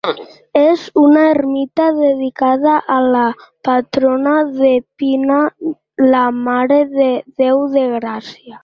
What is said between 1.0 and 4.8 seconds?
una ermita dedicada a la patrona de